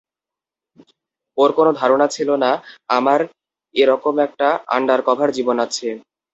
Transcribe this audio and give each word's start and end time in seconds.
ওর 1.37 1.49
কোনো 1.57 1.71
ধারণা 1.81 2.07
ছিল 2.15 2.29
না 2.43 2.51
আমার 2.89 3.19
এরকম 3.75 4.15
একটা 4.27 4.47
আন্ডারকভার 4.75 5.29
জীবন 5.37 5.57
আছে। 5.65 5.87